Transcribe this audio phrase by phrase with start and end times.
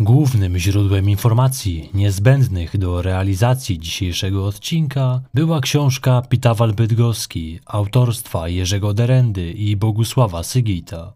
[0.00, 9.52] Głównym źródłem informacji niezbędnych do realizacji dzisiejszego odcinka była książka Pitawal Bydgoski autorstwa Jerzego Derendy
[9.52, 11.12] i Bogusława Sygita.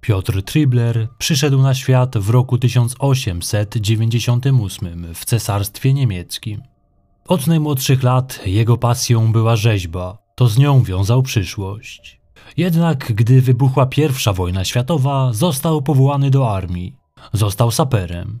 [0.00, 6.62] Piotr Tribler przyszedł na świat w roku 1898 w Cesarstwie Niemieckim.
[7.28, 12.20] Od najmłodszych lat jego pasją była rzeźba, to z nią wiązał przyszłość.
[12.56, 17.03] Jednak gdy wybuchła I wojna światowa, został powołany do armii.
[17.32, 18.38] Został saperem.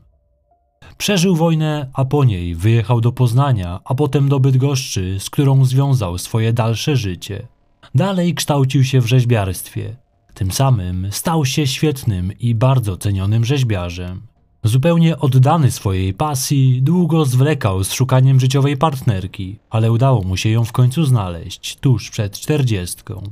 [0.98, 6.18] Przeżył wojnę, a po niej wyjechał do Poznania, a potem do Bydgoszczy, z którą związał
[6.18, 7.48] swoje dalsze życie.
[7.94, 9.96] Dalej kształcił się w rzeźbiarstwie.
[10.34, 14.22] Tym samym stał się świetnym i bardzo cenionym rzeźbiarzem.
[14.64, 20.64] Zupełnie oddany swojej pasji, długo zwlekał z szukaniem życiowej partnerki, ale udało mu się ją
[20.64, 23.22] w końcu znaleźć, tuż przed czterdziestką.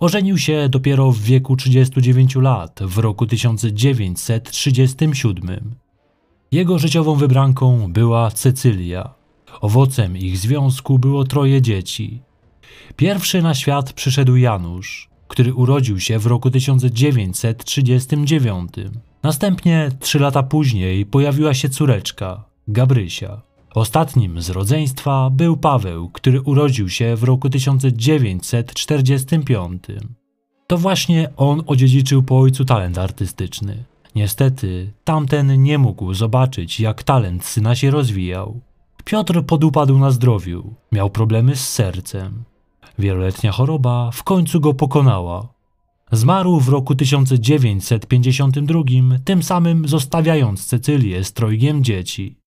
[0.00, 5.74] Ożenił się dopiero w wieku 39 lat, w roku 1937.
[6.52, 9.14] Jego życiową wybranką była Cecylia.
[9.60, 12.22] Owocem ich związku było troje dzieci.
[12.96, 18.72] Pierwszy na świat przyszedł Janusz, który urodził się w roku 1939.
[19.22, 23.47] Następnie, trzy lata później, pojawiła się córeczka, Gabrysia.
[23.78, 29.82] Ostatnim z rodzeństwa był Paweł, który urodził się w roku 1945.
[30.66, 33.84] To właśnie on odziedziczył po ojcu talent artystyczny.
[34.14, 38.60] Niestety, tamten nie mógł zobaczyć, jak talent syna się rozwijał.
[39.04, 42.44] Piotr podupadł na zdrowiu, miał problemy z sercem.
[42.98, 45.48] Wieloletnia choroba w końcu go pokonała.
[46.12, 48.82] Zmarł w roku 1952,
[49.24, 52.38] tym samym zostawiając Cecylię z trojgiem dzieci.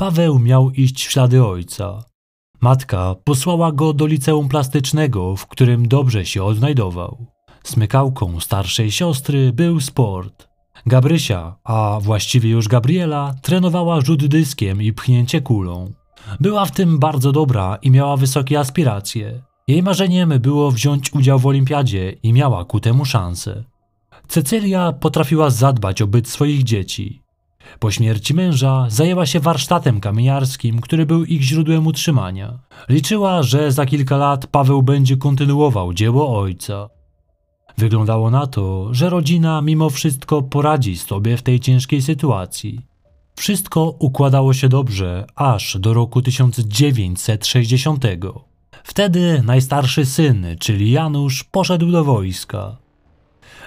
[0.00, 2.04] Paweł miał iść w ślady ojca.
[2.60, 7.26] Matka posłała go do liceum plastycznego, w którym dobrze się odnajdował.
[7.64, 10.48] Smykałką starszej siostry był sport.
[10.86, 15.92] Gabrysia, a właściwie już Gabriela, trenowała rzut dyskiem i pchnięcie kulą.
[16.40, 19.42] Była w tym bardzo dobra i miała wysokie aspiracje.
[19.68, 23.64] Jej marzeniem było wziąć udział w olimpiadzie i miała ku temu szansę.
[24.28, 27.27] Cecylia potrafiła zadbać o byt swoich dzieci.
[27.78, 32.58] Po śmierci męża zajęła się warsztatem kamieniarskim, który był ich źródłem utrzymania.
[32.88, 36.88] Liczyła, że za kilka lat Paweł będzie kontynuował dzieło ojca.
[37.78, 42.80] Wyglądało na to, że rodzina mimo wszystko poradzi sobie w tej ciężkiej sytuacji.
[43.36, 48.04] Wszystko układało się dobrze aż do roku 1960.
[48.84, 52.76] Wtedy najstarszy syn, czyli Janusz, poszedł do wojska.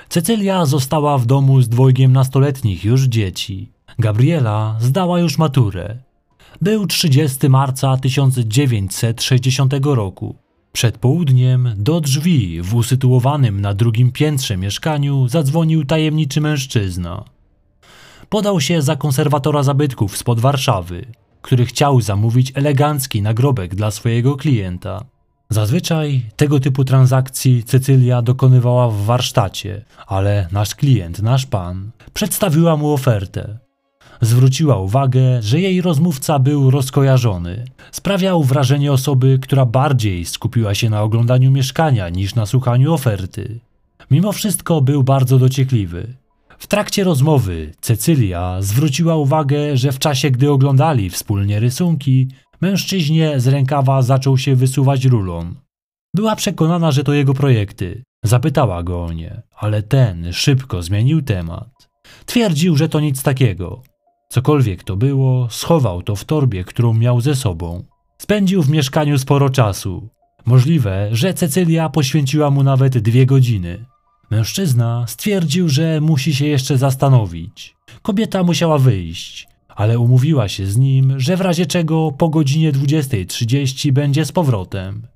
[0.09, 3.71] Cecylia została w domu z dwojgiem nastoletnich już dzieci.
[3.99, 5.97] Gabriela zdała już maturę.
[6.61, 10.35] Był 30 marca 1960 roku.
[10.73, 17.23] Przed południem do drzwi w usytuowanym na drugim piętrze mieszkaniu zadzwonił tajemniczy mężczyzna.
[18.29, 21.05] Podał się za konserwatora zabytków spod Warszawy,
[21.41, 25.05] który chciał zamówić elegancki nagrobek dla swojego klienta.
[25.49, 32.93] Zazwyczaj tego typu transakcji Cecylia dokonywała w warsztacie, ale nasz klient, nasz pan, przedstawiła mu
[32.93, 33.57] ofertę.
[34.21, 37.65] Zwróciła uwagę, że jej rozmówca był rozkojarzony.
[37.91, 43.59] Sprawiał wrażenie osoby, która bardziej skupiła się na oglądaniu mieszkania niż na słuchaniu oferty.
[44.11, 46.13] Mimo wszystko był bardzo dociekliwy.
[46.57, 52.27] W trakcie rozmowy Cecylia zwróciła uwagę, że w czasie, gdy oglądali wspólnie rysunki,
[52.61, 55.55] mężczyźnie z rękawa zaczął się wysuwać rulon.
[56.15, 58.03] Była przekonana, że to jego projekty.
[58.23, 61.89] Zapytała go o nie, ale ten szybko zmienił temat.
[62.25, 63.81] Twierdził, że to nic takiego.
[64.31, 67.83] Cokolwiek to było, schował to w torbie, którą miał ze sobą.
[68.17, 70.09] Spędził w mieszkaniu sporo czasu.
[70.45, 73.85] Możliwe, że Cecylia poświęciła mu nawet dwie godziny.
[74.29, 77.75] Mężczyzna stwierdził, że musi się jeszcze zastanowić.
[78.01, 83.91] Kobieta musiała wyjść, ale umówiła się z nim, że w razie czego po godzinie 20.30
[83.91, 85.07] będzie z powrotem.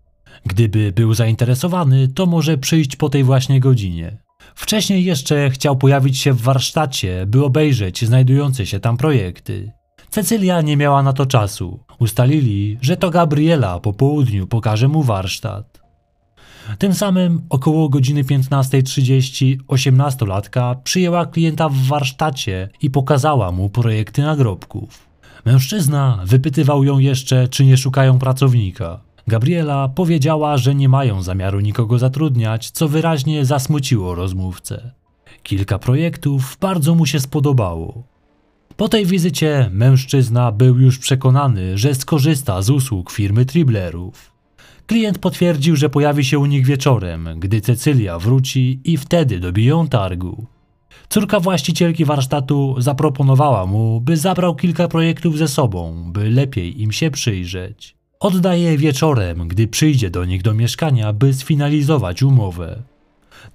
[0.46, 4.25] Gdyby był zainteresowany, to może przyjść po tej właśnie godzinie.
[4.56, 9.72] Wcześniej jeszcze chciał pojawić się w warsztacie, by obejrzeć znajdujące się tam projekty.
[10.10, 11.80] Cecylia nie miała na to czasu.
[12.00, 15.82] Ustalili, że to Gabriela po południu pokaże mu warsztat.
[16.78, 25.08] Tym samym około godziny 15.30 osiemnastolatka przyjęła klienta w warsztacie i pokazała mu projekty nagrobków.
[25.46, 29.05] Mężczyzna wypytywał ją jeszcze, czy nie szukają pracownika.
[29.28, 34.92] Gabriela powiedziała, że nie mają zamiaru nikogo zatrudniać, co wyraźnie zasmuciło rozmówcę.
[35.44, 38.04] Kilka projektów bardzo mu się spodobało.
[38.78, 44.32] Po tej wizycie mężczyzna był już przekonany, że skorzysta z usług firmy Triblerów.
[44.88, 50.46] Klient potwierdził, że pojawi się u nich wieczorem, gdy Cecylia wróci i wtedy dobiją targu.
[51.10, 57.12] Córka właścicielki warsztatu zaproponowała mu, by zabrał kilka projektów ze sobą, by lepiej im się
[57.12, 57.95] przyjrzeć.
[58.20, 62.82] Oddaje wieczorem, gdy przyjdzie do nich do mieszkania, by sfinalizować umowę.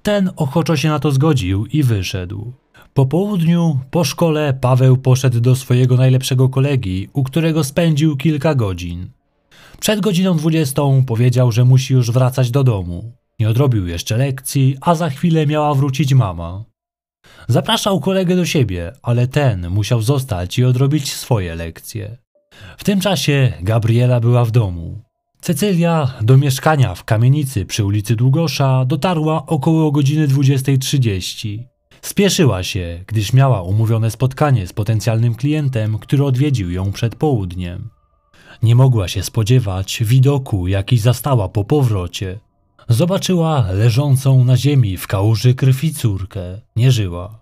[0.03, 2.53] Ten ochoczo się na to zgodził i wyszedł.
[2.95, 9.11] Po południu, po szkole, Paweł poszedł do swojego najlepszego kolegi, u którego spędził kilka godzin.
[9.81, 13.13] Przed godziną dwudziestą powiedział, że musi już wracać do domu.
[13.39, 16.65] Nie odrobił jeszcze lekcji, a za chwilę miała wrócić mama.
[17.49, 22.17] Zapraszał kolegę do siebie, ale ten musiał zostać i odrobić swoje lekcje.
[22.79, 24.99] W tym czasie Gabriela była w domu.
[25.41, 31.59] Cecylia do mieszkania w kamienicy przy ulicy Długosza dotarła około godziny 20.30.
[32.03, 37.89] Spieszyła się, gdyż miała umówione spotkanie z potencjalnym klientem, który odwiedził ją przed południem.
[38.63, 42.39] Nie mogła się spodziewać widoku, jaki zastała po powrocie.
[42.89, 46.61] Zobaczyła leżącą na ziemi w kałuży krwi córkę.
[46.77, 47.41] Nie żyła.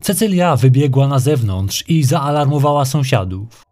[0.00, 3.69] Cecylia wybiegła na zewnątrz i zaalarmowała sąsiadów.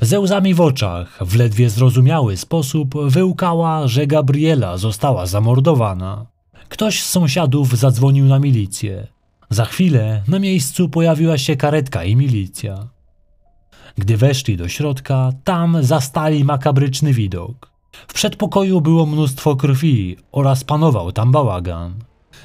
[0.00, 6.26] Ze łzami w oczach, w ledwie zrozumiały sposób wyłkała, że Gabriela została zamordowana.
[6.68, 9.06] Ktoś z sąsiadów zadzwonił na milicję.
[9.50, 12.88] Za chwilę na miejscu pojawiła się karetka i milicja.
[13.98, 17.70] Gdy weszli do środka, tam zastali makabryczny widok.
[18.08, 21.94] W przedpokoju było mnóstwo krwi oraz panował tam bałagan.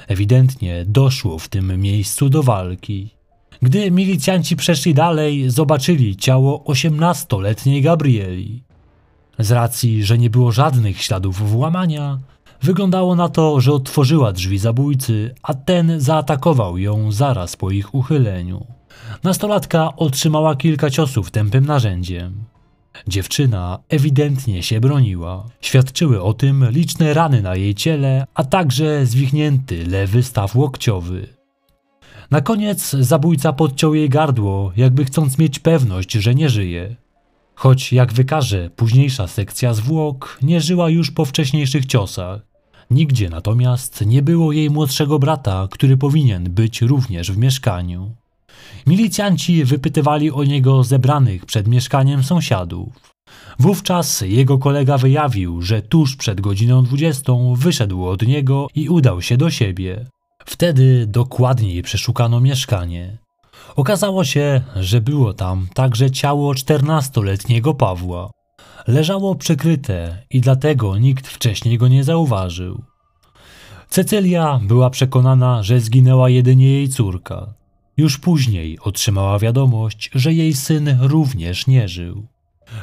[0.07, 3.20] Ewidentnie doszło w tym miejscu do walki.
[3.61, 8.63] Gdy milicjanci przeszli dalej, zobaczyli ciało osiemnastoletniej Gabrieli.
[9.39, 12.19] Z racji, że nie było żadnych śladów włamania,
[12.61, 18.65] wyglądało na to, że otworzyła drzwi zabójcy, a ten zaatakował ją zaraz po ich uchyleniu.
[19.23, 22.43] Nastolatka otrzymała kilka ciosów tępym narzędziem.
[23.07, 25.45] Dziewczyna ewidentnie się broniła.
[25.61, 31.40] Świadczyły o tym liczne rany na jej ciele, a także zwichnięty lewy staw łokciowy.
[32.31, 36.95] Na koniec zabójca podciął jej gardło, jakby chcąc mieć pewność, że nie żyje.
[37.55, 42.41] Choć, jak wykaże późniejsza sekcja zwłok, nie żyła już po wcześniejszych ciosach.
[42.91, 48.15] Nigdzie natomiast nie było jej młodszego brata, który powinien być również w mieszkaniu.
[48.87, 52.89] Milicjanci wypytywali o niego zebranych przed mieszkaniem sąsiadów.
[53.59, 59.37] Wówczas jego kolega wyjawił, że tuż przed godziną 20 wyszedł od niego i udał się
[59.37, 60.05] do siebie.
[60.45, 63.17] Wtedy dokładniej przeszukano mieszkanie.
[63.75, 68.31] Okazało się, że było tam także ciało czternastoletniego Pawła.
[68.87, 72.83] Leżało przykryte i dlatego nikt wcześniej go nie zauważył.
[73.89, 77.53] Cecylia była przekonana, że zginęła jedynie jej córka.
[77.97, 82.27] Już później otrzymała wiadomość, że jej syn również nie żył.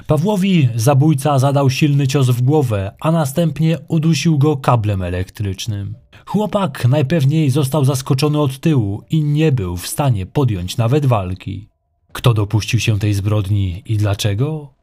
[0.06, 5.94] Pawłowi zabójca zadał silny cios w głowę, a następnie udusił go kablem elektrycznym.
[6.26, 11.68] Chłopak najpewniej został zaskoczony od tyłu i nie był w stanie podjąć nawet walki.
[12.12, 14.74] Kto dopuścił się tej zbrodni i dlaczego?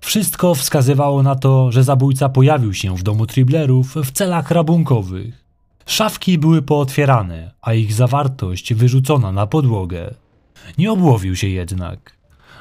[0.00, 5.44] Wszystko wskazywało na to, że zabójca pojawił się w domu Triblerów w celach rabunkowych.
[5.86, 10.14] Szafki były pootwierane, a ich zawartość wyrzucona na podłogę.
[10.78, 12.13] Nie obłowił się jednak.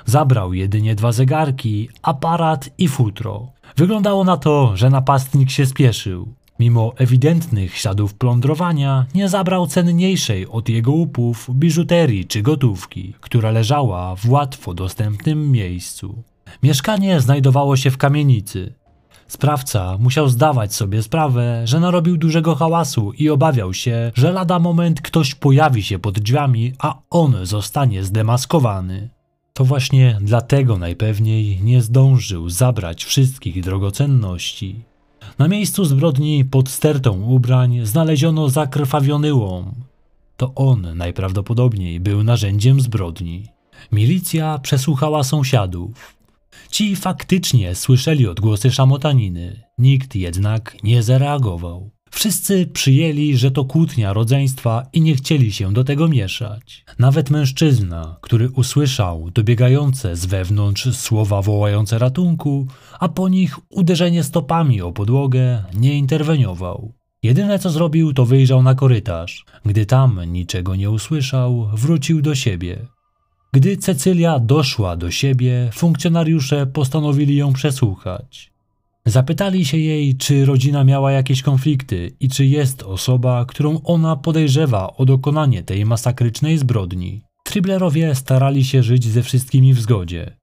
[0.05, 3.51] Zabrał jedynie dwa zegarki, aparat i futro.
[3.75, 6.33] Wyglądało na to, że napastnik się spieszył.
[6.59, 14.15] Mimo ewidentnych śladów plądrowania, nie zabrał cenniejszej od jego łupów biżuterii czy gotówki, która leżała
[14.15, 16.23] w łatwo dostępnym miejscu.
[16.63, 18.73] Mieszkanie znajdowało się w kamienicy,
[19.27, 25.01] Sprawca musiał zdawać sobie sprawę, że narobił dużego hałasu i obawiał się, że lada moment
[25.01, 29.09] ktoś pojawi się pod drzwiami, a on zostanie zdemaskowany.
[29.53, 34.83] To właśnie dlatego najpewniej nie zdążył zabrać wszystkich drogocenności.
[35.39, 39.73] Na miejscu zbrodni pod stertą ubrań znaleziono zakrwawiony łom.
[40.37, 43.47] To on najprawdopodobniej był narzędziem zbrodni.
[43.91, 46.15] Milicja przesłuchała sąsiadów.
[46.69, 51.89] Ci faktycznie słyszeli odgłosy szamotaniny, nikt jednak nie zareagował.
[52.13, 56.85] Wszyscy przyjęli, że to kłótnia rodzeństwa i nie chcieli się do tego mieszać.
[56.99, 62.67] Nawet mężczyzna, który usłyszał dobiegające z wewnątrz słowa wołające ratunku,
[62.99, 66.93] a po nich uderzenie stopami o podłogę, nie interweniował.
[67.23, 69.45] Jedyne co zrobił, to wyjrzał na korytarz.
[69.65, 72.87] Gdy tam niczego nie usłyszał, wrócił do siebie.
[73.53, 78.52] Gdy Cecylia doszła do siebie, funkcjonariusze postanowili ją przesłuchać.
[79.05, 84.93] Zapytali się jej, czy rodzina miała jakieś konflikty i czy jest osoba, którą ona podejrzewa
[84.97, 87.21] o dokonanie tej masakrycznej zbrodni.
[87.43, 90.37] Triblerowie starali się żyć ze wszystkimi w zgodzie.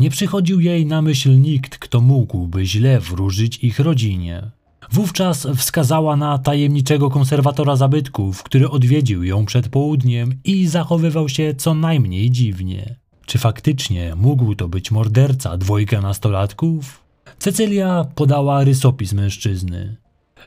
[0.00, 4.50] Nie przychodził jej na myśl nikt, kto mógłby źle wróżyć ich rodzinie.
[4.92, 11.74] Wówczas wskazała na tajemniczego konserwatora zabytków, który odwiedził ją przed południem i zachowywał się co
[11.74, 12.96] najmniej dziwnie.
[13.26, 17.03] Czy faktycznie mógł to być morderca dwojga nastolatków?
[17.38, 19.96] Cecylia podała rysopis mężczyzny.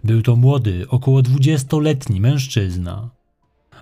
[0.04, 3.10] Był to młody, około dwudziestoletni mężczyzna.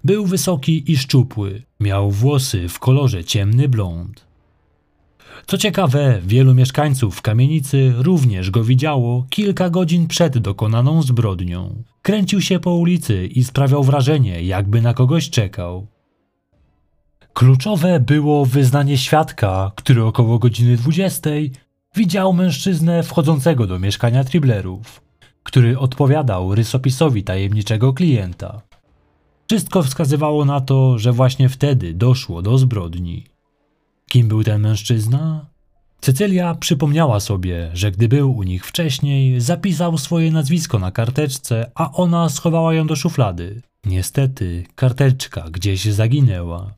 [0.03, 4.25] Był wysoki i szczupły, miał włosy w kolorze ciemny blond.
[5.47, 11.83] Co ciekawe, wielu mieszkańców kamienicy również go widziało kilka godzin przed dokonaną zbrodnią.
[12.01, 15.87] Kręcił się po ulicy i sprawiał wrażenie, jakby na kogoś czekał.
[17.33, 21.29] Kluczowe było wyznanie świadka, który około godziny 20
[21.95, 25.01] widział mężczyznę wchodzącego do mieszkania Triblerów,
[25.43, 28.61] który odpowiadał rysopisowi tajemniczego klienta.
[29.47, 33.23] Wszystko wskazywało na to, że właśnie wtedy doszło do zbrodni.
[34.09, 35.45] Kim był ten mężczyzna?
[36.01, 41.91] Cecylia przypomniała sobie, że gdy był u nich wcześniej, zapisał swoje nazwisko na karteczce, a
[41.91, 43.61] ona schowała ją do szuflady.
[43.85, 46.73] Niestety, karteczka gdzieś zaginęła.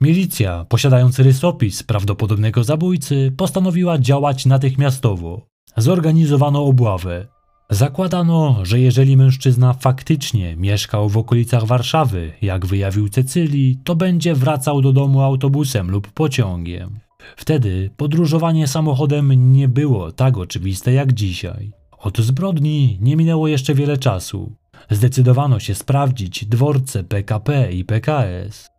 [0.00, 5.46] Milicja, posiadając rysopis prawdopodobnego zabójcy, postanowiła działać natychmiastowo.
[5.76, 7.26] Zorganizowano obławę.
[7.70, 14.82] Zakładano, że jeżeli mężczyzna faktycznie mieszkał w okolicach Warszawy, jak wyjawił Cecylii, to będzie wracał
[14.82, 16.98] do domu autobusem lub pociągiem.
[17.36, 21.72] Wtedy podróżowanie samochodem nie było tak oczywiste jak dzisiaj.
[21.98, 24.52] Od zbrodni nie minęło jeszcze wiele czasu.
[24.90, 28.70] Zdecydowano się sprawdzić dworce PKP i PKS.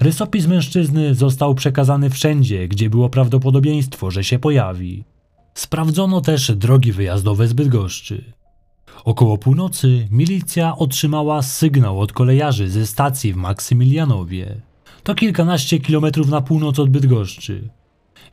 [0.00, 5.04] Rysopis mężczyzny został przekazany wszędzie, gdzie było prawdopodobieństwo, że się pojawi.
[5.54, 8.24] Sprawdzono też drogi wyjazdowe z Bydgoszczy.
[9.04, 14.60] Około północy milicja otrzymała sygnał od kolejarzy ze stacji w Maksymilianowie.
[15.02, 17.68] To kilkanaście kilometrów na północ od Bydgoszczy.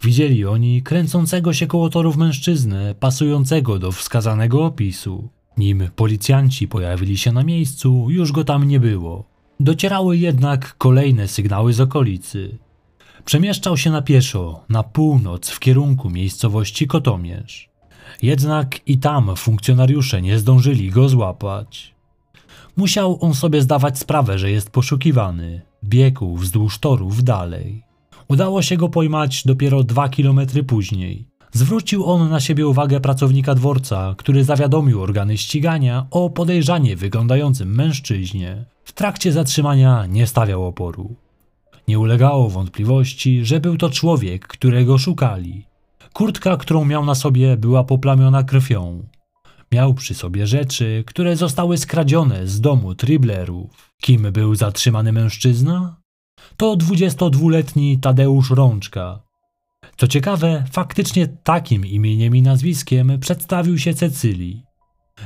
[0.03, 5.29] Widzieli oni kręcącego się koło torów mężczyznę, pasującego do wskazanego opisu.
[5.57, 9.34] Nim policjanci pojawili się na miejscu, już go tam nie było.
[9.59, 12.57] Docierały jednak kolejne sygnały z okolicy.
[13.25, 17.69] Przemieszczał się na pieszo, na północ w kierunku miejscowości Kotomierz.
[18.21, 21.95] Jednak i tam funkcjonariusze nie zdążyli go złapać.
[22.77, 25.61] Musiał on sobie zdawać sprawę, że jest poszukiwany.
[25.83, 27.83] Biegł wzdłuż torów dalej.
[28.27, 31.27] Udało się go pojmać dopiero dwa kilometry później.
[31.51, 38.65] Zwrócił on na siebie uwagę pracownika dworca, który zawiadomił organy ścigania o podejrzanie wyglądającym mężczyźnie.
[38.95, 41.15] Trakcie zatrzymania nie stawiał oporu.
[41.87, 45.65] Nie ulegało wątpliwości, że był to człowiek, którego szukali.
[46.13, 49.07] Kurtka, którą miał na sobie, była poplamiona krwią.
[49.71, 53.91] Miał przy sobie rzeczy, które zostały skradzione z domu Triblerów.
[54.01, 56.01] Kim był zatrzymany mężczyzna?
[56.57, 59.19] To 22-letni Tadeusz Rączka.
[59.97, 64.63] Co ciekawe, faktycznie takim imieniem i nazwiskiem przedstawił się Cecylii.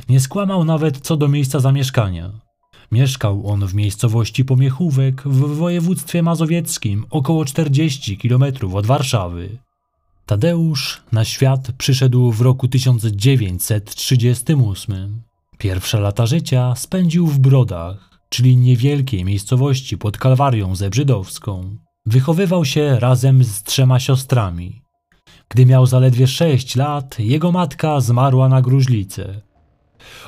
[0.10, 2.49] Nie skłamał nawet co do miejsca zamieszkania.
[2.92, 8.44] Mieszkał on w miejscowości Pomiechówek w województwie mazowieckim, około 40 km
[8.74, 9.58] od Warszawy.
[10.26, 15.22] Tadeusz na świat przyszedł w roku 1938.
[15.58, 21.78] Pierwsze lata życia spędził w Brodach, czyli niewielkiej miejscowości pod Kalwarią Zebrzydowską.
[22.06, 24.82] Wychowywał się razem z trzema siostrami.
[25.50, 29.49] Gdy miał zaledwie 6 lat, jego matka zmarła na gruźlicę.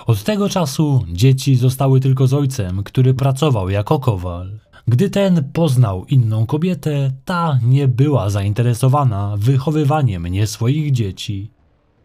[0.05, 4.59] Od tego czasu dzieci zostały tylko z ojcem, który pracował jako kowal.
[4.88, 11.51] Gdy ten poznał inną kobietę, ta nie była zainteresowana wychowywaniem nie swoich dzieci.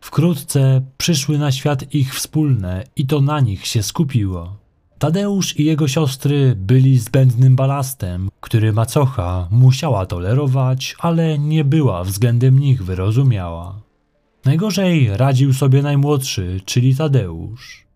[0.00, 4.56] Wkrótce przyszły na świat ich wspólne i to na nich się skupiło.
[4.99, 12.59] Tadeusz i jego siostry byli zbędnym balastem, który macocha musiała tolerować, ale nie była względem
[12.59, 13.86] nich wyrozumiała.
[14.47, 17.87] Najgorzej radził sobie najmłodszy, czyli Tadeusz.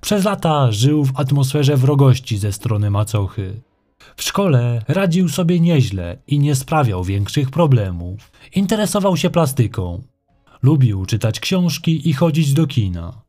[0.00, 3.60] Przez lata żył w atmosferze wrogości ze strony macochy.
[4.16, 8.32] W szkole radził sobie nieźle i nie sprawiał większych problemów.
[8.54, 10.02] Interesował się plastyką.
[10.62, 13.22] Lubił czytać książki i chodzić do kina.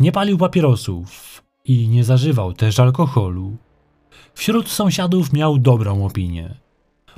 [0.00, 3.56] Nie palił papierosów i nie zażywał też alkoholu.
[4.34, 6.65] Wśród sąsiadów miał dobrą opinię.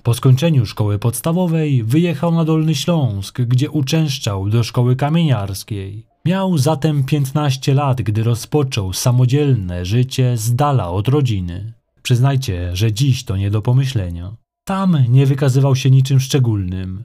[0.03, 6.07] Po skończeniu szkoły podstawowej wyjechał na Dolny Śląsk, gdzie uczęszczał do szkoły kamieniarskiej.
[6.25, 11.73] Miał zatem 15 lat, gdy rozpoczął samodzielne życie z dala od rodziny.
[12.03, 14.37] Przyznajcie, że dziś to nie do pomyślenia.
[14.65, 17.05] Tam nie wykazywał się niczym szczególnym.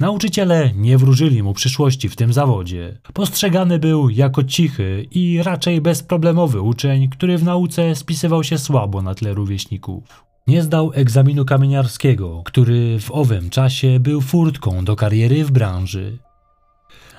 [0.00, 2.98] Nauczyciele nie wróżyli mu przyszłości w tym zawodzie.
[3.14, 9.14] Postrzegany był jako cichy i raczej bezproblemowy uczeń, który w nauce spisywał się słabo na
[9.14, 10.26] tle rówieśników.
[10.46, 16.18] Nie zdał egzaminu kamieniarskiego, który w owym czasie był furtką do kariery w branży.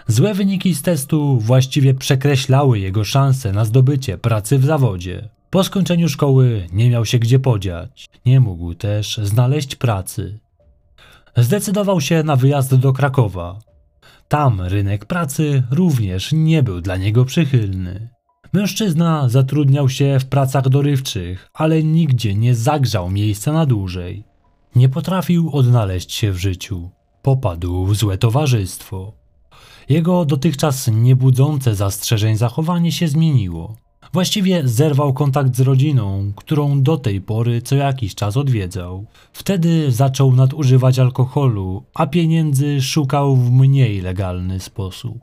[0.07, 5.29] Złe wyniki z testu właściwie przekreślały jego szanse na zdobycie pracy w zawodzie.
[5.49, 10.39] Po skończeniu szkoły nie miał się gdzie podziać, nie mógł też znaleźć pracy.
[11.37, 13.59] Zdecydował się na wyjazd do Krakowa.
[14.27, 18.16] Tam rynek pracy również nie był dla niego przychylny.
[18.53, 24.23] Mężczyzna zatrudniał się w pracach dorywczych, ale nigdzie nie zagrzał miejsca na dłużej.
[24.75, 26.89] Nie potrafił odnaleźć się w życiu.
[27.21, 29.13] Popadł w złe towarzystwo.
[29.89, 33.75] Jego dotychczas niebudzące zastrzeżeń zachowanie się zmieniło.
[34.13, 39.05] Właściwie zerwał kontakt z rodziną, którą do tej pory co jakiś czas odwiedzał.
[39.33, 45.17] Wtedy zaczął nadużywać alkoholu, a pieniędzy szukał w mniej legalny sposób.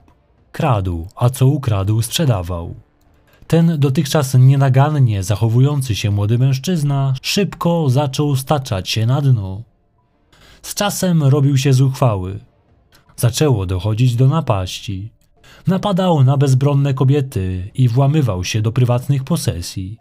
[0.53, 2.75] Kradł, a co ukradł, sprzedawał.
[3.47, 9.63] Ten dotychczas nienagannie zachowujący się młody mężczyzna szybko zaczął staczać się na dno.
[10.63, 12.41] Z czasem robił się zuchwały.
[13.17, 15.13] Zaczęło dochodzić do napaści.
[15.67, 19.99] Napadał na bezbronne kobiety i włamywał się do prywatnych posesji.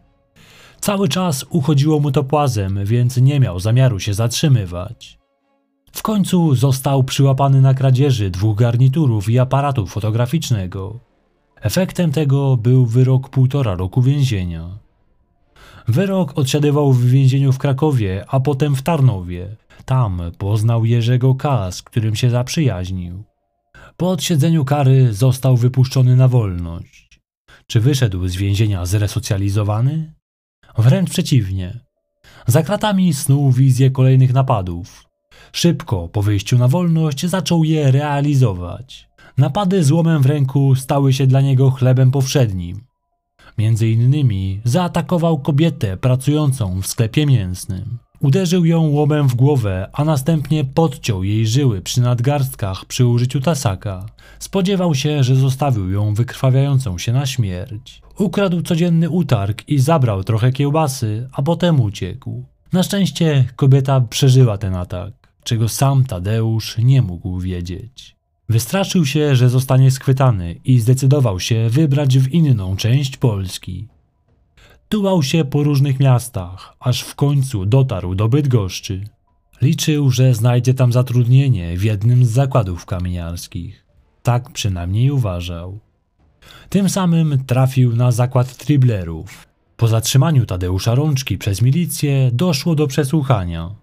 [0.80, 5.20] Cały czas uchodziło mu to płazem, więc nie miał zamiaru się zatrzymywać.
[5.92, 11.00] W końcu został przyłapany na kradzieży dwóch garniturów i aparatu fotograficznego.
[11.63, 14.70] Efektem tego był wyrok półtora roku więzienia.
[15.88, 19.55] Wyrok odsiadywał w więzieniu w Krakowie, a potem w Tarnowie.
[19.86, 23.24] Tam poznał Jerzego K., z którym się zaprzyjaźnił.
[23.98, 27.20] Po odsiedzeniu kary został wypuszczony na wolność.
[27.67, 30.13] Czy wyszedł z więzienia zresocjalizowany?
[30.77, 31.79] Wręcz przeciwnie.
[32.48, 35.03] Za kratami snuł wizję kolejnych napadów.
[35.51, 39.12] Szybko po wyjściu na wolność zaczął je realizować.
[39.38, 42.84] Napady z w ręku stały się dla niego chlebem powszednim.
[43.58, 47.98] Między innymi zaatakował kobietę pracującą w sklepie mięsnym.
[48.20, 54.06] Uderzył ją łomem w głowę, a następnie podciął jej żyły przy nadgarstkach przy użyciu tasaka.
[54.40, 58.02] Spodziewał się, że zostawił ją wykrwawiającą się na śmierć.
[58.18, 62.44] Ukradł codzienny utarg i zabrał trochę kiełbasy, a potem uciekł.
[62.74, 68.12] Na szczęście kobieta przeżyła ten atak, czego sam Tadeusz nie mógł wiedzieć.
[68.49, 73.88] Wystraszył się, że zostanie schwytany i zdecydował się wybrać w inną część Polski.
[74.89, 79.03] Tułał się po różnych miastach, aż w końcu dotarł do Bydgoszczy.
[79.62, 83.86] Liczył, że znajdzie tam zatrudnienie w jednym z zakładów kamieniarskich.
[84.23, 85.79] Tak przynajmniej uważał.
[86.69, 89.47] Tym samym trafił na zakład triblerów.
[89.77, 93.83] Po zatrzymaniu Tadeusza Rączki przez milicję doszło do przesłuchania.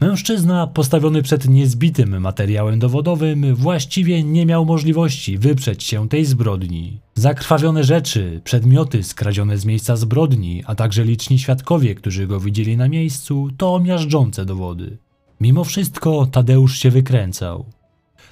[0.00, 7.00] Mężczyzna postawiony przed niezbitym materiałem dowodowym właściwie nie miał możliwości wyprzeć się tej zbrodni.
[7.14, 12.88] Zakrwawione rzeczy, przedmioty skradzione z miejsca zbrodni, a także liczni świadkowie, którzy go widzieli na
[12.88, 14.98] miejscu, to miażdżące dowody.
[15.40, 17.64] Mimo wszystko Tadeusz się wykręcał.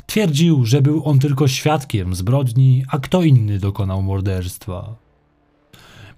[0.07, 4.97] Twierdził, że był on tylko świadkiem zbrodni, a kto inny dokonał morderstwa.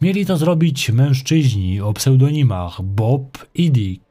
[0.02, 4.05] Mieli to zrobić mężczyźni o pseudonimach Bob i Dick.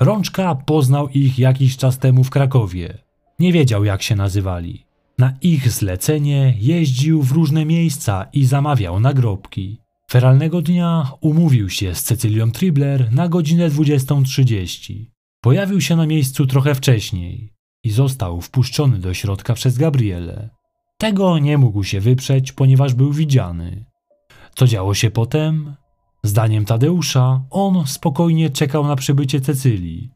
[0.00, 2.98] Rączka poznał ich jakiś czas temu w Krakowie.
[3.38, 4.86] Nie wiedział, jak się nazywali.
[5.18, 9.78] Na ich zlecenie jeździł w różne miejsca i zamawiał nagrobki.
[10.10, 15.04] Feralnego dnia umówił się z Cecylią Tribler na godzinę 20.30.
[15.40, 17.52] Pojawił się na miejscu trochę wcześniej
[17.84, 20.50] i został wpuszczony do środka przez Gabrielę.
[20.98, 23.84] Tego nie mógł się wyprzeć, ponieważ był widziany.
[24.54, 25.76] Co działo się potem?
[26.22, 30.10] Zdaniem Tadeusza, on spokojnie czekał na przybycie Cecylii.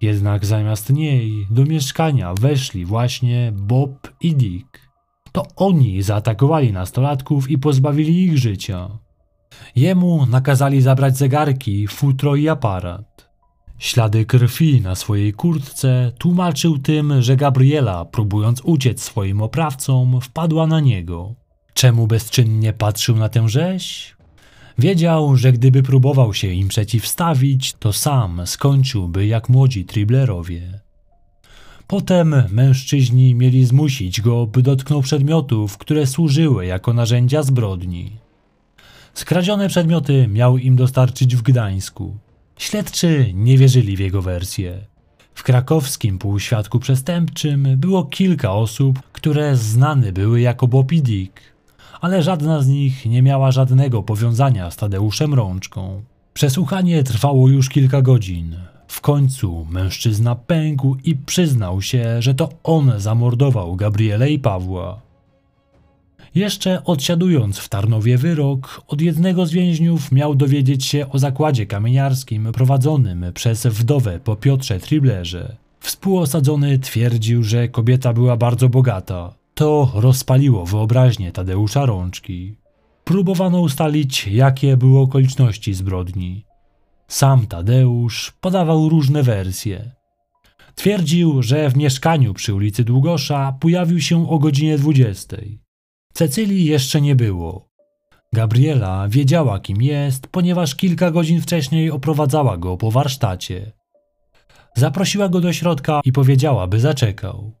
[0.00, 4.88] Jednak zamiast niej do mieszkania weszli właśnie Bob i Dick.
[5.32, 8.88] To oni zaatakowali nastolatków i pozbawili ich życia.
[9.76, 13.28] Jemu nakazali zabrać zegarki, futro i aparat.
[13.78, 20.80] Ślady krwi na swojej kurtce tłumaczył tym, że Gabriela, próbując uciec swoim oprawcom, wpadła na
[20.80, 21.34] niego.
[21.74, 24.17] Czemu bezczynnie patrzył na tę rzeź?
[24.78, 30.80] Wiedział, że gdyby próbował się im przeciwstawić, to sam skończyłby jak młodzi Triblerowie.
[31.86, 38.12] Potem mężczyźni mieli zmusić go, by dotknął przedmiotów, które służyły jako narzędzia zbrodni.
[39.14, 42.16] Skradzione przedmioty miał im dostarczyć w Gdańsku.
[42.58, 44.78] Śledczy nie wierzyli w jego wersję.
[45.34, 51.40] W krakowskim półświadku przestępczym było kilka osób, które znane były jako Bobby Dick
[52.00, 56.02] ale żadna z nich nie miała żadnego powiązania z Tadeuszem Rączką.
[56.34, 58.56] Przesłuchanie trwało już kilka godzin.
[58.88, 65.00] W końcu mężczyzna pękł i przyznał się, że to on zamordował Gabrielę i Pawła.
[66.34, 72.52] Jeszcze odsiadując w Tarnowie wyrok, od jednego z więźniów miał dowiedzieć się o zakładzie kamieniarskim
[72.52, 75.56] prowadzonym przez wdowę po Piotrze Triblerze.
[75.80, 82.56] Współosadzony twierdził, że kobieta była bardzo bogata, To rozpaliło wyobraźnię Tadeusza Rączki.
[83.04, 86.44] Próbowano ustalić, jakie były okoliczności zbrodni.
[87.08, 89.90] Sam Tadeusz podawał różne wersje.
[90.74, 95.36] Twierdził, że w mieszkaniu przy ulicy Długosza pojawił się o godzinie 20.
[96.12, 97.68] Cecylii jeszcze nie było.
[98.32, 103.72] Gabriela wiedziała, kim jest, ponieważ kilka godzin wcześniej oprowadzała go po warsztacie.
[104.76, 107.57] Zaprosiła go do środka i powiedziała, by zaczekał.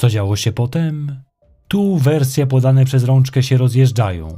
[0.00, 1.22] Co działo się potem?
[1.68, 4.28] Tu wersje podane przez rączkę się rozjeżdżają.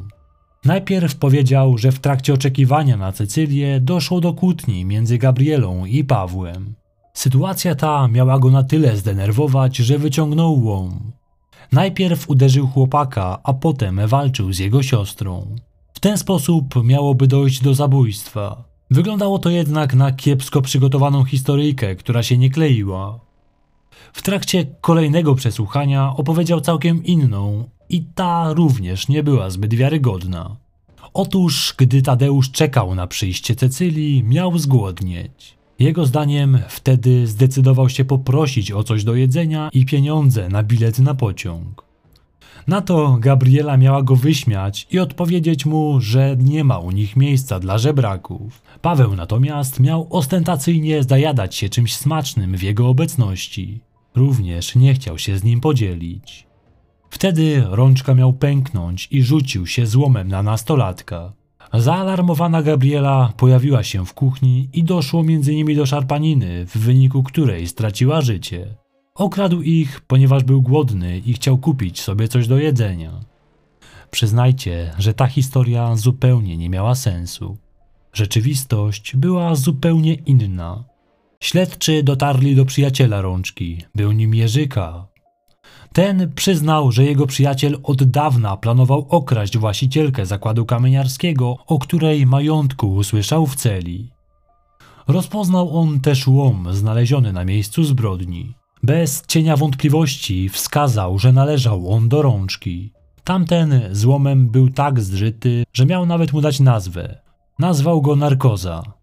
[0.64, 6.74] Najpierw powiedział, że w trakcie oczekiwania na Cecylię doszło do kłótni między Gabrielą i Pawłem.
[7.14, 11.12] Sytuacja ta miała go na tyle zdenerwować, że wyciągnął łom.
[11.72, 15.56] Najpierw uderzył chłopaka, a potem walczył z jego siostrą.
[15.94, 18.64] W ten sposób miałoby dojść do zabójstwa.
[18.90, 23.31] Wyglądało to jednak na kiepsko przygotowaną historyjkę, która się nie kleiła.
[24.12, 30.56] W trakcie kolejnego przesłuchania opowiedział całkiem inną, i ta również nie była zbyt wiarygodna.
[31.14, 35.54] Otóż, gdy Tadeusz czekał na przyjście Cecylii, miał zgłodnieć.
[35.78, 41.14] Jego zdaniem wtedy zdecydował się poprosić o coś do jedzenia i pieniądze na bilet na
[41.14, 41.84] pociąg.
[42.66, 47.60] Na to Gabriela miała go wyśmiać i odpowiedzieć mu, że nie ma u nich miejsca
[47.60, 48.62] dla żebraków.
[48.82, 53.80] Paweł natomiast miał ostentacyjnie zajadać się czymś smacznym w jego obecności.
[54.14, 56.46] Również nie chciał się z nim podzielić.
[57.10, 61.32] Wtedy rączka miał pęknąć i rzucił się złomem na nastolatka.
[61.72, 67.68] Zaalarmowana Gabriela pojawiła się w kuchni i doszło między nimi do szarpaniny, w wyniku której
[67.68, 68.74] straciła życie.
[69.14, 73.20] Okradł ich, ponieważ był głodny i chciał kupić sobie coś do jedzenia.
[74.10, 77.56] Przyznajcie, że ta historia zupełnie nie miała sensu.
[78.12, 80.84] Rzeczywistość była zupełnie inna.
[81.42, 85.06] Śledczy dotarli do przyjaciela rączki, był nim Jerzyka,
[85.92, 92.94] ten przyznał, że jego przyjaciel od dawna planował okraść właścicielkę zakładu kamieniarskiego, o której majątku
[92.94, 94.10] usłyszał w celi.
[95.08, 98.54] Rozpoznał on też łom znaleziony na miejscu zbrodni.
[98.82, 102.92] Bez cienia wątpliwości wskazał, że należał on do rączki.
[103.24, 107.18] Tamten złomem był tak zżyty, że miał nawet mu dać nazwę.
[107.58, 109.01] Nazwał go narkoza.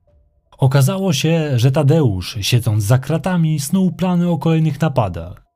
[0.60, 5.50] Okazało się, że Tadeusz, siedząc za kratami, snuł plany o kolejnych napadach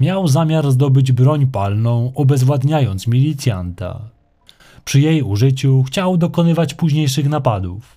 [0.00, 4.10] miał zamiar zdobyć broń palną, obezwładniając milicjanta.
[4.84, 7.96] Przy jej użyciu chciał dokonywać późniejszych napadów.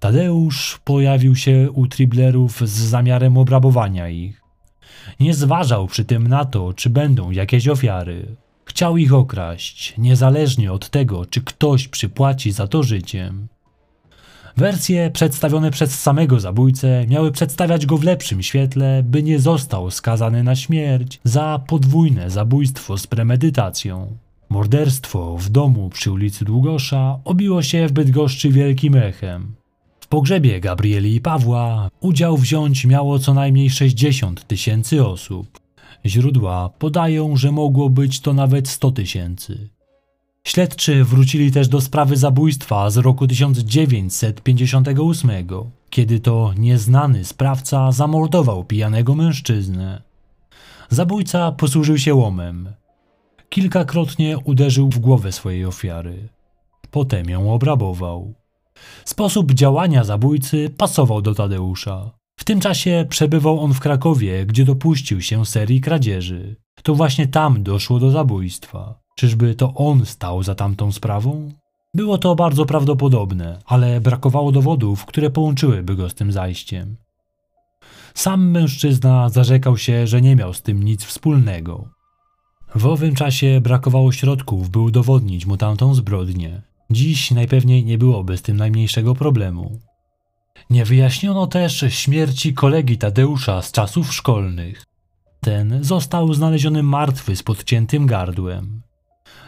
[0.00, 4.42] Tadeusz pojawił się u Triblerów z zamiarem obrabowania ich.
[5.20, 8.36] Nie zważał przy tym na to, czy będą jakieś ofiary.
[8.64, 13.48] Chciał ich okraść, niezależnie od tego, czy ktoś przypłaci za to życiem.
[14.56, 20.42] Wersje przedstawione przez samego zabójcę miały przedstawiać go w lepszym świetle, by nie został skazany
[20.42, 24.16] na śmierć za podwójne zabójstwo z premedytacją.
[24.48, 29.54] Morderstwo w domu przy ulicy Długosza obiło się w Bydgoszczy wielkim echem.
[30.00, 35.60] W pogrzebie Gabrieli i Pawła udział wziąć miało co najmniej 60 tysięcy osób.
[36.06, 39.68] Źródła podają, że mogło być to nawet 100 tysięcy.
[40.46, 45.30] Śledczy wrócili też do sprawy zabójstwa z roku 1958,
[45.90, 50.02] kiedy to nieznany sprawca zamordował pijanego mężczyznę.
[50.90, 52.72] Zabójca posłużył się łomem.
[53.48, 56.28] Kilkakrotnie uderzył w głowę swojej ofiary.
[56.90, 58.34] Potem ją obrabował.
[59.04, 62.10] Sposób działania zabójcy pasował do Tadeusza.
[62.40, 66.56] W tym czasie przebywał on w Krakowie, gdzie dopuścił się serii kradzieży.
[66.82, 69.03] To właśnie tam doszło do zabójstwa.
[69.14, 71.52] Czyżby to on stał za tamtą sprawą?
[71.94, 76.96] Było to bardzo prawdopodobne, ale brakowało dowodów, które połączyłyby go z tym zajściem.
[78.14, 81.88] Sam mężczyzna zarzekał się, że nie miał z tym nic wspólnego.
[82.74, 86.62] W owym czasie brakowało środków, by udowodnić mu tamtą zbrodnię.
[86.90, 89.78] Dziś najpewniej nie byłoby z tym najmniejszego problemu.
[90.70, 94.84] Nie wyjaśniono też śmierci kolegi Tadeusza z czasów szkolnych.
[95.40, 98.82] Ten został znaleziony martwy z podciętym gardłem.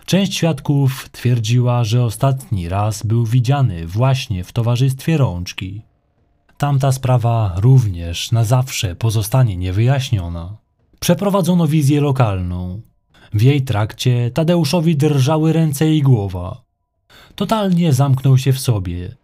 [0.07, 5.83] Część świadków twierdziła, że ostatni raz był widziany właśnie w towarzystwie rączki.
[6.59, 10.57] Tamta sprawa również na zawsze pozostanie niewyjaśniona.
[11.01, 12.81] Przeprowadzono wizję lokalną.
[13.33, 16.63] W jej trakcie Tadeuszowi drżały ręce i głowa.
[17.35, 19.17] Totalnie zamknął się w sobie.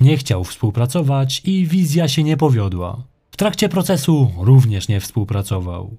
[0.00, 3.02] Nie chciał współpracować i wizja się nie powiodła.
[3.30, 5.96] W trakcie procesu również nie współpracował.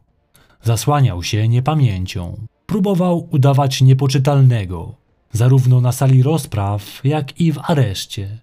[0.64, 2.48] Zasłaniał się niepamięcią.
[2.66, 4.96] Próbował udawać niepoczytalnego,
[5.32, 8.40] zarówno na sali rozpraw, jak i w areszcie.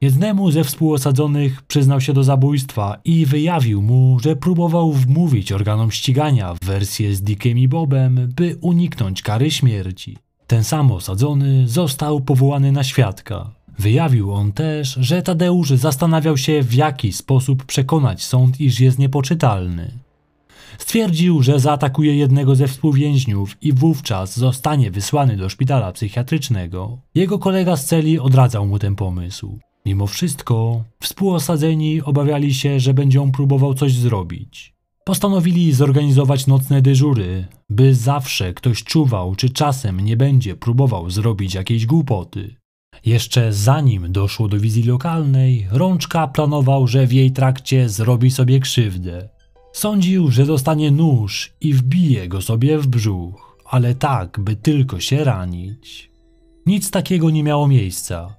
[0.00, 6.54] Jednemu ze współosadzonych przyznał się do zabójstwa i wyjawił mu, że próbował wmówić organom ścigania
[6.62, 10.16] wersję z Dickiem i Bobem, by uniknąć kary śmierci.
[10.46, 13.50] Ten sam osadzony został powołany na świadka.
[13.78, 19.92] Wyjawił on też, że Tadeusz zastanawiał się, w jaki sposób przekonać sąd, iż jest niepoczytalny.
[20.78, 26.98] Stwierdził, że zaatakuje jednego ze współwięźniów i wówczas zostanie wysłany do szpitala psychiatrycznego.
[27.14, 29.58] Jego kolega z celi odradzał mu ten pomysł.
[29.86, 34.74] Mimo wszystko, współosadzeni obawiali się, że będzie on próbował coś zrobić.
[35.04, 41.86] Postanowili zorganizować nocne dyżury, by zawsze ktoś czuwał, czy czasem nie będzie próbował zrobić jakiejś
[41.86, 42.56] głupoty.
[43.06, 49.28] Jeszcze zanim doszło do wizji lokalnej, Rączka planował, że w jej trakcie zrobi sobie krzywdę.
[49.74, 55.24] Sądził, że dostanie nóż i wbije go sobie w brzuch, ale tak, by tylko się
[55.24, 56.10] ranić.
[56.66, 58.36] Nic takiego nie miało miejsca.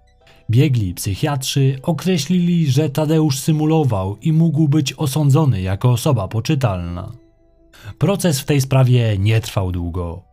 [0.50, 7.12] Biegli psychiatrzy określili, że Tadeusz symulował i mógł być osądzony jako osoba poczytalna.
[7.98, 10.24] Proces w tej sprawie nie trwał długo.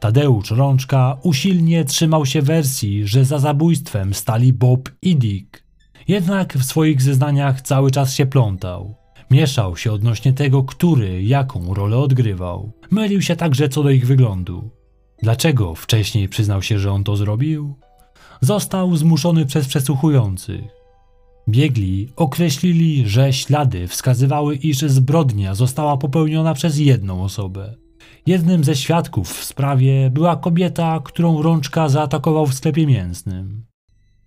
[0.00, 5.64] Tadeusz Rączka usilnie trzymał się wersji, że za zabójstwem stali Bob i Dick.
[6.08, 8.97] Jednak w swoich zeznaniach cały czas się plątał.
[9.30, 12.72] Mieszał się odnośnie tego, który jaką rolę odgrywał.
[12.90, 14.70] Mylił się także co do ich wyglądu.
[15.22, 17.74] Dlaczego wcześniej przyznał się, że on to zrobił?
[18.40, 20.64] Został zmuszony przez przesłuchujących.
[21.48, 27.74] Biegli określili, że ślady wskazywały, iż zbrodnia została popełniona przez jedną osobę.
[28.26, 33.64] Jednym ze świadków w sprawie była kobieta, którą Rączka zaatakował w sklepie mięsnym.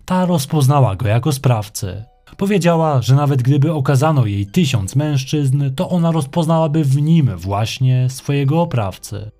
[0.04, 2.11] Ta rozpoznała go jako sprawcę.
[2.36, 8.62] Powiedziała, że nawet gdyby okazano jej tysiąc mężczyzn, to ona rozpoznałaby w nim właśnie swojego
[8.62, 9.30] oprawcę.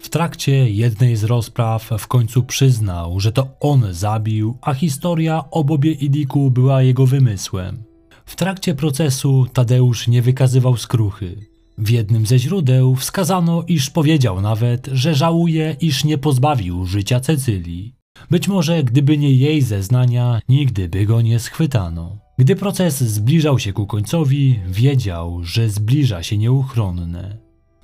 [0.00, 5.64] W trakcie jednej z rozpraw w końcu przyznał, że to on zabił, a historia o
[5.64, 7.82] Bobie i Diku była jego wymysłem.
[8.24, 11.46] W trakcie procesu Tadeusz nie wykazywał skruchy.
[11.78, 17.97] W jednym ze źródeł wskazano, iż powiedział nawet, że żałuje, iż nie pozbawił życia Cecylii.
[18.30, 22.16] Być może gdyby nie jej zeznania, nigdy by go nie schwytano.
[22.38, 27.38] Gdy proces zbliżał się ku końcowi, wiedział, że zbliża się nieuchronne.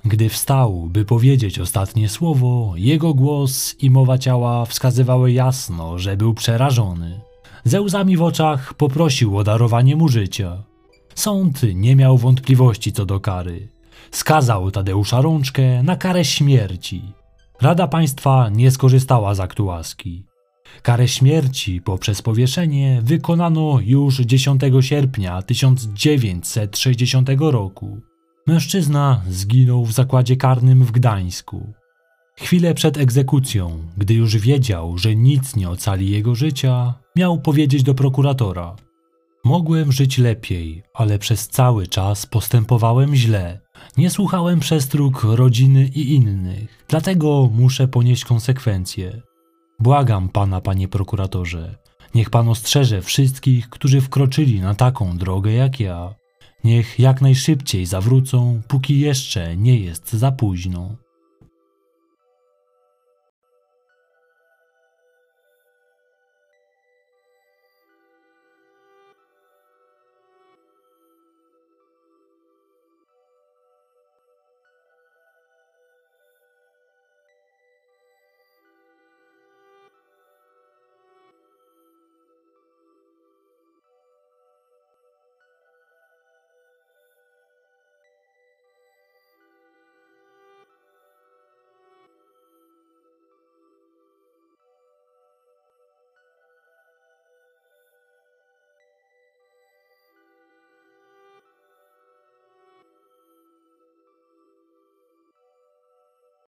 [0.05, 6.33] Gdy wstał, by powiedzieć ostatnie słowo, jego głos i mowa ciała wskazywały jasno, że był
[6.33, 7.21] przerażony.
[7.63, 10.63] Ze łzami w oczach poprosił o darowanie mu życia.
[11.15, 13.67] Sąd nie miał wątpliwości co do kary.
[14.11, 17.01] Skazał Tadeusza Rączkę na karę śmierci.
[17.61, 20.25] Rada Państwa nie skorzystała z aktu łaski.
[20.81, 27.99] Karę śmierci poprzez powieszenie wykonano już 10 sierpnia 1960 roku.
[28.47, 31.73] Mężczyzna zginął w zakładzie karnym w Gdańsku.
[32.37, 37.93] Chwilę przed egzekucją, gdy już wiedział, że nic nie ocali jego życia, miał powiedzieć do
[37.93, 38.75] prokuratora:
[39.43, 43.64] Mogłem żyć lepiej, ale przez cały czas postępowałem źle.
[43.97, 49.21] Nie słuchałem przestróg rodziny i innych, dlatego muszę ponieść konsekwencje.
[49.79, 51.75] Błagam pana, panie prokuratorze,
[52.15, 56.15] niech pan ostrzeże wszystkich, którzy wkroczyli na taką drogę jak ja.
[56.63, 60.95] Niech jak najszybciej zawrócą, póki jeszcze nie jest za późno.